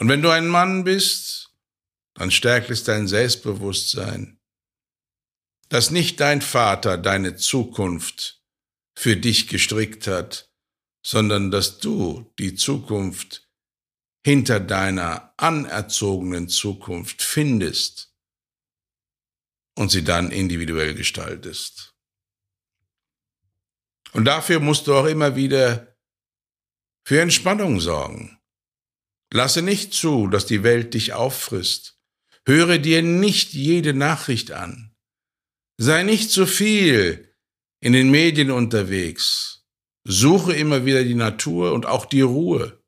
Und 0.00 0.08
wenn 0.08 0.22
du 0.22 0.30
ein 0.30 0.48
Mann 0.48 0.84
bist, 0.84 1.54
dann 2.14 2.30
stärkt 2.30 2.70
es 2.70 2.84
dein 2.84 3.06
Selbstbewusstsein, 3.06 4.40
dass 5.68 5.90
nicht 5.90 6.20
dein 6.20 6.42
Vater 6.42 6.98
deine 6.98 7.36
Zukunft 7.36 8.42
für 8.96 9.16
dich 9.16 9.46
gestrickt 9.46 10.06
hat, 10.06 10.50
sondern 11.06 11.50
dass 11.50 11.78
du 11.78 12.32
die 12.38 12.54
Zukunft 12.54 13.49
hinter 14.24 14.60
deiner 14.60 15.32
anerzogenen 15.36 16.48
Zukunft 16.48 17.22
findest 17.22 18.14
und 19.76 19.90
sie 19.90 20.04
dann 20.04 20.30
individuell 20.30 20.94
gestaltest. 20.94 21.94
Und 24.12 24.24
dafür 24.24 24.60
musst 24.60 24.86
du 24.86 24.94
auch 24.94 25.06
immer 25.06 25.36
wieder 25.36 25.96
für 27.04 27.20
Entspannung 27.20 27.80
sorgen. 27.80 28.38
Lasse 29.32 29.62
nicht 29.62 29.94
zu, 29.94 30.26
dass 30.26 30.46
die 30.46 30.62
Welt 30.62 30.94
dich 30.94 31.12
auffrisst. 31.12 31.98
Höre 32.44 32.78
dir 32.78 33.02
nicht 33.02 33.52
jede 33.52 33.94
Nachricht 33.94 34.50
an. 34.50 34.94
Sei 35.78 36.02
nicht 36.02 36.30
zu 36.30 36.46
viel 36.46 37.34
in 37.80 37.92
den 37.92 38.10
Medien 38.10 38.50
unterwegs. 38.50 39.64
Suche 40.04 40.54
immer 40.54 40.84
wieder 40.84 41.04
die 41.04 41.14
Natur 41.14 41.72
und 41.72 41.86
auch 41.86 42.06
die 42.06 42.22
Ruhe. 42.22 42.79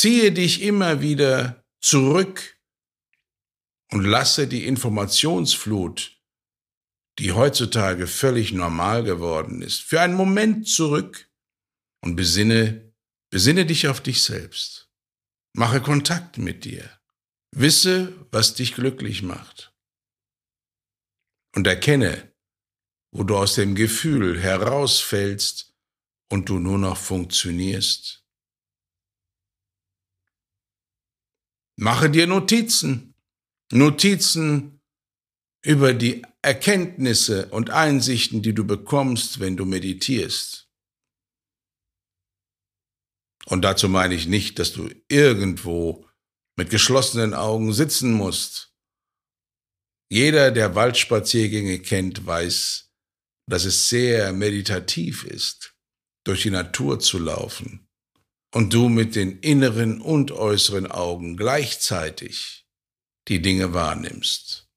Ziehe 0.00 0.32
dich 0.32 0.62
immer 0.62 1.02
wieder 1.02 1.64
zurück 1.80 2.58
und 3.92 4.04
lasse 4.04 4.46
die 4.46 4.66
Informationsflut 4.66 6.20
die 7.20 7.32
heutzutage 7.32 8.06
völlig 8.06 8.52
normal 8.52 9.04
geworden 9.04 9.60
ist, 9.60 9.82
für 9.82 10.00
einen 10.00 10.14
Moment 10.14 10.66
zurück 10.66 11.30
und 12.02 12.16
besinne, 12.16 12.94
besinne 13.30 13.66
dich 13.66 13.88
auf 13.88 14.00
dich 14.00 14.22
selbst. 14.22 14.90
Mache 15.52 15.82
Kontakt 15.82 16.38
mit 16.38 16.64
dir. 16.64 16.88
Wisse, 17.54 18.14
was 18.30 18.54
dich 18.54 18.74
glücklich 18.74 19.22
macht. 19.22 19.74
Und 21.54 21.66
erkenne, 21.66 22.32
wo 23.12 23.22
du 23.22 23.36
aus 23.36 23.56
dem 23.56 23.74
Gefühl 23.74 24.40
herausfällst 24.40 25.74
und 26.30 26.48
du 26.48 26.58
nur 26.58 26.78
noch 26.78 26.96
funktionierst. 26.96 28.19
Mache 31.82 32.10
dir 32.10 32.26
Notizen. 32.26 33.14
Notizen 33.72 34.82
über 35.64 35.94
die 35.94 36.20
Erkenntnisse 36.42 37.48
und 37.48 37.70
Einsichten, 37.70 38.42
die 38.42 38.52
du 38.52 38.66
bekommst, 38.66 39.40
wenn 39.40 39.56
du 39.56 39.64
meditierst. 39.64 40.68
Und 43.46 43.62
dazu 43.62 43.88
meine 43.88 44.14
ich 44.14 44.26
nicht, 44.26 44.58
dass 44.58 44.74
du 44.74 44.90
irgendwo 45.08 46.06
mit 46.54 46.68
geschlossenen 46.68 47.32
Augen 47.32 47.72
sitzen 47.72 48.12
musst. 48.12 48.74
Jeder, 50.10 50.50
der 50.50 50.74
Waldspaziergänge 50.74 51.78
kennt, 51.78 52.26
weiß, 52.26 52.92
dass 53.48 53.64
es 53.64 53.88
sehr 53.88 54.34
meditativ 54.34 55.24
ist, 55.24 55.74
durch 56.24 56.42
die 56.42 56.50
Natur 56.50 57.00
zu 57.00 57.18
laufen 57.18 57.89
und 58.52 58.72
du 58.72 58.88
mit 58.88 59.14
den 59.14 59.38
inneren 59.40 60.00
und 60.00 60.32
äußeren 60.32 60.90
Augen 60.90 61.36
gleichzeitig 61.36 62.66
die 63.28 63.42
Dinge 63.42 63.74
wahrnimmst. 63.74 64.68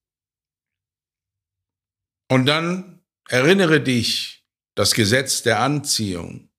Und 2.30 2.46
dann 2.46 3.04
erinnere 3.28 3.82
dich, 3.82 4.44
das 4.76 4.94
Gesetz 4.94 5.44
der 5.44 5.60
Anziehung. 5.60 6.50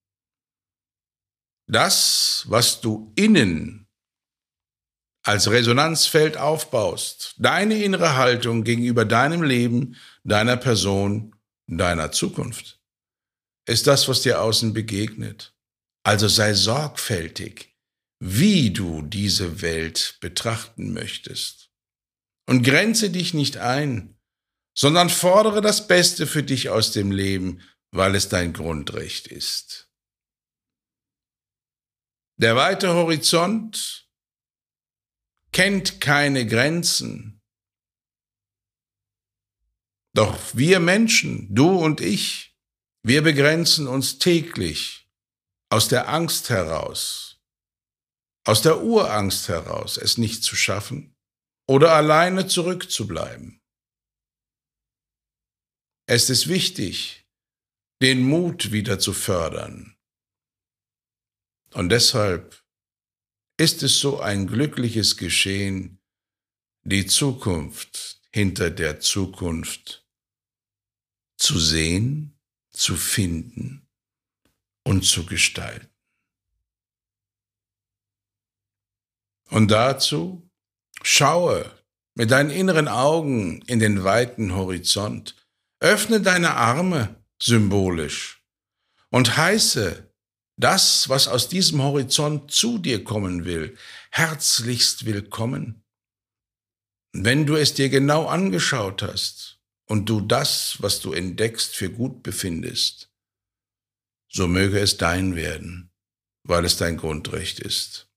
Das, 1.67 2.45
was 2.49 2.81
du 2.81 3.13
innen 3.17 3.89
als 5.25 5.51
Resonanzfeld 5.51 6.37
aufbaust, 6.37 7.35
deine 7.39 7.83
innere 7.83 8.17
Haltung 8.17 8.63
gegenüber 8.63 9.05
deinem 9.05 9.43
Leben, 9.43 9.97
deiner 10.23 10.57
Person, 10.57 11.35
deiner 11.67 12.13
Zukunft, 12.13 12.81
ist 13.67 13.87
das, 13.87 14.07
was 14.07 14.21
dir 14.21 14.43
außen 14.43 14.75
begegnet. 14.75 15.54
Also 16.05 16.29
sei 16.29 16.53
sorgfältig, 16.53 17.75
wie 18.21 18.71
du 18.71 19.01
diese 19.01 19.63
Welt 19.63 20.19
betrachten 20.21 20.93
möchtest. 20.93 21.71
Und 22.47 22.63
grenze 22.63 23.09
dich 23.09 23.33
nicht 23.33 23.57
ein, 23.57 24.21
sondern 24.77 25.09
fordere 25.09 25.63
das 25.63 25.89
Beste 25.89 26.27
für 26.27 26.43
dich 26.43 26.69
aus 26.69 26.93
dem 26.93 27.11
Leben, 27.11 27.63
weil 27.91 28.15
es 28.15 28.29
dein 28.29 28.53
Grundrecht 28.53 29.29
ist. 29.29 29.91
Der 32.37 32.55
weite 32.55 32.93
Horizont 32.93 34.11
kennt 35.53 36.03
keine 36.03 36.47
Grenzen. 36.47 37.41
Doch 40.13 40.39
wir 40.55 40.81
Menschen, 40.81 41.55
du 41.55 41.71
und 41.71 42.03
ich, 42.03 42.59
wir 43.03 43.23
begrenzen 43.23 43.87
uns 43.87 44.19
täglich 44.19 45.04
aus 45.71 45.89
der 45.89 46.09
Angst 46.09 46.51
heraus, 46.51 47.41
aus 48.47 48.63
der 48.63 48.83
Urangst 48.83 49.49
heraus, 49.49 49.97
es 49.97 50.19
nicht 50.19 50.45
zu 50.45 50.57
schaffen 50.57 51.17
oder 51.67 51.95
alleine 51.95 52.47
zurückzubleiben. 52.47 53.61
Es 56.07 56.29
ist 56.29 56.49
wichtig, 56.49 57.27
den 58.03 58.23
Mut 58.23 58.73
wieder 58.73 58.99
zu 58.99 59.15
fördern. 59.15 59.97
Und 61.73 61.89
deshalb 61.89 62.63
ist 63.57 63.83
es 63.83 63.99
so 63.99 64.21
ein 64.21 64.47
glückliches 64.47 65.17
Geschehen, 65.17 66.01
die 66.83 67.07
Zukunft 67.07 68.21
hinter 68.31 68.71
der 68.71 69.01
Zukunft 69.01 70.07
zu 71.39 71.59
sehen, 71.59 72.39
zu 72.71 72.97
finden 72.97 73.84
und 74.85 75.05
zu 75.05 75.27
gestalten. 75.27 75.89
Und 79.51 79.71
dazu 79.71 80.49
schaue 81.03 81.71
mit 82.15 82.31
deinen 82.31 82.51
inneren 82.51 82.89
Augen 82.89 83.63
in 83.63 83.79
den 83.79 84.05
weiten 84.05 84.55
Horizont, 84.55 85.35
öffne 85.81 86.21
deine 86.21 86.55
Arme 86.55 87.17
symbolisch 87.41 88.43
und 89.11 89.37
heiße 89.37 90.11
das, 90.57 91.09
was 91.09 91.29
aus 91.29 91.49
diesem 91.49 91.83
Horizont 91.83 92.51
zu 92.51 92.79
dir 92.79 93.03
kommen 93.03 93.45
will, 93.45 93.77
herzlichst 94.11 95.05
willkommen. 95.05 95.85
Wenn 97.13 97.47
du 97.47 97.57
es 97.57 97.75
dir 97.75 97.89
genau 97.89 98.27
angeschaut 98.27 99.03
hast 99.03 99.61
und 99.87 100.09
du 100.09 100.21
das, 100.21 100.77
was 100.81 101.01
du 101.01 101.13
entdeckst, 101.13 101.75
für 101.75 101.91
gut 101.91 102.23
befindest, 102.23 103.14
so 104.35 104.49
möge 104.49 104.81
es 104.81 104.97
dein 104.97 105.37
werden, 105.37 105.93
weil 106.43 106.65
es 106.65 106.77
dein 106.77 106.97
Grundrecht 106.97 107.61
ist. 107.61 108.11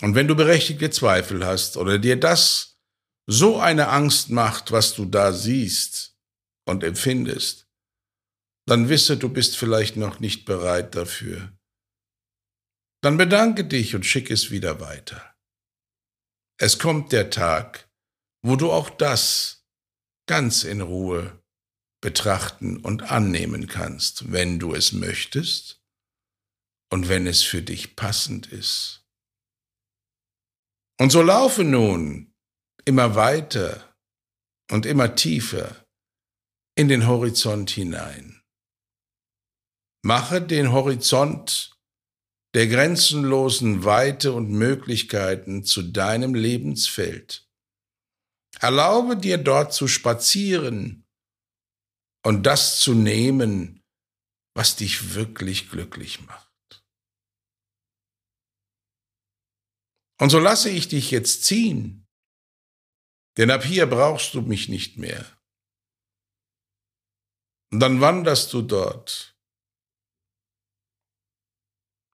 Und 0.00 0.14
wenn 0.14 0.26
du 0.26 0.34
berechtigte 0.34 0.88
Zweifel 0.88 1.44
hast 1.44 1.76
oder 1.76 1.98
dir 1.98 2.18
das 2.18 2.80
so 3.26 3.60
eine 3.60 3.88
Angst 3.88 4.30
macht, 4.30 4.72
was 4.72 4.94
du 4.94 5.04
da 5.04 5.32
siehst 5.32 6.16
und 6.66 6.82
empfindest, 6.82 7.68
dann 8.66 8.88
wisse, 8.88 9.18
du 9.18 9.28
bist 9.28 9.56
vielleicht 9.56 9.96
noch 9.96 10.18
nicht 10.18 10.46
bereit 10.46 10.94
dafür. 10.94 11.52
Dann 13.02 13.18
bedanke 13.18 13.64
dich 13.64 13.94
und 13.94 14.06
schick 14.06 14.30
es 14.30 14.50
wieder 14.50 14.80
weiter. 14.80 15.34
Es 16.58 16.78
kommt 16.78 17.12
der 17.12 17.28
Tag, 17.28 17.90
wo 18.42 18.56
du 18.56 18.72
auch 18.72 18.88
das 18.88 19.66
ganz 20.26 20.64
in 20.64 20.80
Ruhe 20.80 21.41
betrachten 22.02 22.76
und 22.76 23.10
annehmen 23.10 23.68
kannst, 23.68 24.32
wenn 24.32 24.58
du 24.58 24.74
es 24.74 24.92
möchtest 24.92 25.80
und 26.90 27.08
wenn 27.08 27.26
es 27.26 27.42
für 27.42 27.62
dich 27.62 27.96
passend 27.96 28.48
ist. 28.48 29.06
Und 31.00 31.10
so 31.10 31.22
laufe 31.22 31.64
nun 31.64 32.34
immer 32.84 33.14
weiter 33.14 33.96
und 34.70 34.84
immer 34.84 35.14
tiefer 35.14 35.86
in 36.74 36.88
den 36.88 37.06
Horizont 37.06 37.70
hinein. 37.70 38.42
Mache 40.04 40.42
den 40.42 40.72
Horizont 40.72 41.78
der 42.54 42.66
grenzenlosen 42.66 43.84
Weite 43.84 44.32
und 44.32 44.50
Möglichkeiten 44.50 45.64
zu 45.64 45.82
deinem 45.82 46.34
Lebensfeld. 46.34 47.48
Erlaube 48.58 49.16
dir 49.16 49.38
dort 49.38 49.72
zu 49.72 49.86
spazieren 49.88 51.01
und 52.24 52.44
das 52.44 52.80
zu 52.80 52.94
nehmen, 52.94 53.82
was 54.54 54.76
dich 54.76 55.14
wirklich 55.14 55.70
glücklich 55.70 56.20
macht. 56.26 56.84
Und 60.20 60.30
so 60.30 60.38
lasse 60.38 60.70
ich 60.70 60.88
dich 60.88 61.10
jetzt 61.10 61.44
ziehen, 61.44 62.06
denn 63.38 63.50
ab 63.50 63.64
hier 63.64 63.86
brauchst 63.86 64.34
du 64.34 64.42
mich 64.42 64.68
nicht 64.68 64.98
mehr. 64.98 65.24
Und 67.72 67.80
dann 67.80 68.00
wanderst 68.00 68.52
du 68.52 68.62
dort. 68.62 69.36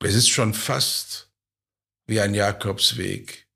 Es 0.01 0.14
ist 0.14 0.29
schon 0.29 0.55
fast 0.55 1.35
wie 2.07 2.21
ein 2.21 2.35
Jakobsweg, 2.35 3.49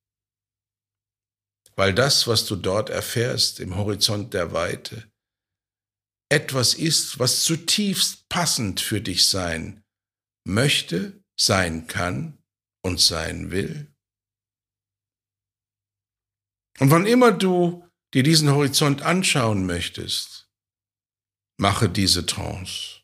weil 1.77 1.95
das, 1.95 2.27
was 2.27 2.45
du 2.45 2.57
dort 2.57 2.91
erfährst 2.91 3.61
im 3.61 3.77
Horizont 3.77 4.35
der 4.35 4.53
Weite, 4.53 5.12
etwas 6.33 6.73
ist, 6.73 7.18
was 7.18 7.45
zutiefst 7.45 8.29
passend 8.31 8.81
für 8.81 9.03
dich 9.03 9.29
sein 9.29 9.85
möchte, 10.45 11.23
sein 11.38 11.87
kann 11.87 12.42
und 12.83 12.99
sein 13.01 13.51
will. 13.51 13.95
Und 16.81 16.90
wann 16.90 17.07
immer 17.07 17.33
du 17.33 17.87
dir 18.14 18.23
diesen 18.23 18.51
Horizont 18.51 19.03
anschauen 19.03 19.66
möchtest, 19.66 20.51
mache 21.59 21.90
diese 21.90 22.25
Trance. 22.25 23.03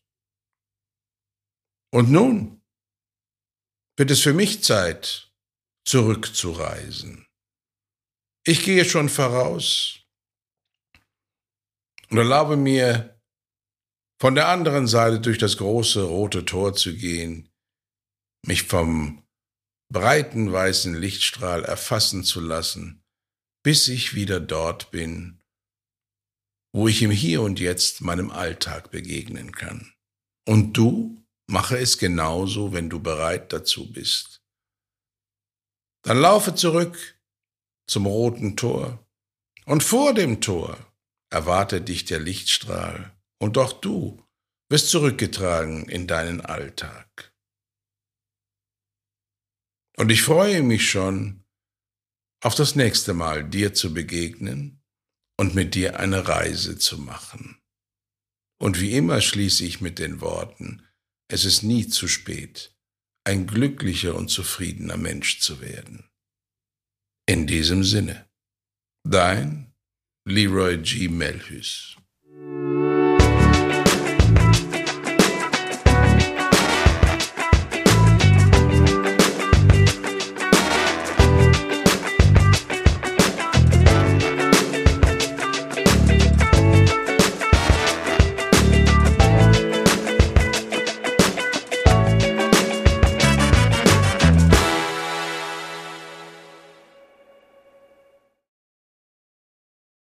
Und 1.93 2.11
nun 2.11 2.63
wird 3.99 4.11
es 4.11 4.21
für 4.21 4.33
mich 4.33 4.65
Zeit, 4.65 5.31
zurückzureisen. 5.87 7.27
Ich 8.47 8.65
gehe 8.65 8.87
schon 8.87 9.11
voraus 9.11 10.01
und 12.09 12.17
erlaube 12.17 12.57
mir, 12.57 13.18
von 14.21 14.35
der 14.35 14.49
anderen 14.49 14.87
Seite 14.87 15.21
durch 15.21 15.39
das 15.39 15.57
große 15.57 16.03
rote 16.03 16.45
Tor 16.45 16.75
zu 16.75 16.95
gehen, 16.97 17.49
mich 18.47 18.65
vom 18.65 19.23
breiten 19.93 20.53
weißen 20.53 20.95
Lichtstrahl 20.95 21.65
erfassen 21.65 22.25
zu 22.25 22.41
lassen 22.41 23.03
bis 23.69 23.89
ich 23.89 24.15
wieder 24.15 24.41
dort 24.41 24.91
bin, 24.91 25.43
wo 26.73 26.89
ich 26.89 27.03
im 27.03 27.11
Hier 27.11 27.43
und 27.43 27.61
Jetzt 27.61 28.01
meinem 28.01 28.31
Alltag 28.31 28.91
begegnen 28.91 29.53
kann. 29.53 29.93
Und 30.47 30.73
du 30.75 31.23
mache 31.47 31.77
es 31.77 31.99
genauso, 31.99 32.73
wenn 32.73 32.89
du 32.89 33.01
bereit 33.01 33.53
dazu 33.53 33.93
bist. 33.93 34.43
Dann 36.03 36.19
laufe 36.19 36.55
zurück 36.55 37.21
zum 37.87 38.07
roten 38.07 38.57
Tor, 38.57 39.05
und 39.67 39.83
vor 39.83 40.15
dem 40.15 40.41
Tor 40.41 40.79
erwartet 41.31 41.89
dich 41.89 42.07
der 42.07 42.21
Lichtstrahl, 42.21 43.18
und 43.39 43.59
auch 43.59 43.73
du 43.73 44.23
wirst 44.71 44.91
zurückgetragen 44.91 45.89
in 45.89 46.07
deinen 46.07 46.41
Alltag. 46.41 47.33
Und 49.97 50.11
ich 50.11 50.23
freue 50.23 50.63
mich 50.63 50.89
schon, 50.89 51.45
auf 52.41 52.55
das 52.55 52.77
nächste 52.77 53.15
Mal 53.15 53.49
dir 53.49 53.75
zu 53.75 53.93
begegnen 53.93 54.81
und 55.37 55.55
mit 55.55 55.75
dir 55.75 55.99
eine 55.99 56.29
Reise 56.29 56.79
zu 56.79 56.99
machen. 56.99 57.61
Und 58.61 58.81
wie 58.81 58.93
immer 58.93 59.21
schließe 59.21 59.65
ich 59.65 59.81
mit 59.81 59.99
den 59.99 60.21
Worten, 60.21 60.87
es 61.29 61.45
ist 61.45 61.63
nie 61.63 61.89
zu 61.89 62.09
spät, 62.09 62.77
ein 63.25 63.47
glücklicher 63.47 64.15
und 64.15 64.29
zufriedener 64.29 64.97
Mensch 64.97 65.41
zu 65.41 65.61
werden. 65.61 66.09
In 67.27 67.47
diesem 67.47 67.85
Sinne, 67.85 68.29
dein 69.05 69.75
Leroy 70.25 70.79
G. 70.79 71.09
Melhus. 71.09 71.97